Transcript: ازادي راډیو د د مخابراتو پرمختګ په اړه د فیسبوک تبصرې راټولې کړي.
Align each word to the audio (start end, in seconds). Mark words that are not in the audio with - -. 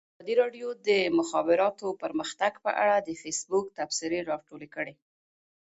ازادي 0.19 0.35
راډیو 0.41 0.67
د 0.75 0.77
د 0.87 0.89
مخابراتو 1.19 1.87
پرمختګ 2.03 2.53
په 2.65 2.71
اړه 2.83 2.95
د 2.99 3.09
فیسبوک 3.21 3.65
تبصرې 3.77 4.19
راټولې 4.31 4.67
کړي. 4.75 4.93